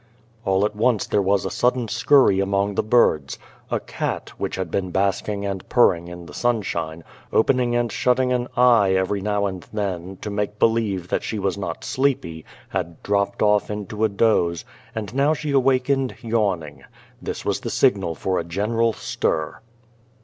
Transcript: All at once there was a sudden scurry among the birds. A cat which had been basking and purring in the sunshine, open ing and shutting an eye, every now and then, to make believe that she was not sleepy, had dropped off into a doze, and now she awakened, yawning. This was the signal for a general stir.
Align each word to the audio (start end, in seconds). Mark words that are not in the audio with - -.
All 0.45 0.65
at 0.65 0.75
once 0.75 1.05
there 1.05 1.21
was 1.21 1.45
a 1.45 1.51
sudden 1.51 1.87
scurry 1.87 2.39
among 2.39 2.73
the 2.73 2.81
birds. 2.81 3.37
A 3.69 3.79
cat 3.79 4.29
which 4.39 4.55
had 4.55 4.71
been 4.71 4.89
basking 4.89 5.45
and 5.45 5.69
purring 5.69 6.07
in 6.07 6.25
the 6.25 6.33
sunshine, 6.33 7.03
open 7.31 7.59
ing 7.59 7.75
and 7.75 7.91
shutting 7.91 8.33
an 8.33 8.47
eye, 8.57 8.93
every 8.95 9.21
now 9.21 9.45
and 9.45 9.61
then, 9.71 10.17
to 10.23 10.31
make 10.31 10.57
believe 10.57 11.09
that 11.09 11.21
she 11.21 11.37
was 11.37 11.55
not 11.55 11.83
sleepy, 11.83 12.45
had 12.69 13.03
dropped 13.03 13.43
off 13.43 13.69
into 13.69 14.03
a 14.03 14.09
doze, 14.09 14.65
and 14.95 15.13
now 15.13 15.35
she 15.35 15.51
awakened, 15.51 16.15
yawning. 16.23 16.83
This 17.21 17.45
was 17.45 17.59
the 17.59 17.69
signal 17.69 18.15
for 18.15 18.39
a 18.39 18.43
general 18.43 18.93
stir. 18.93 19.59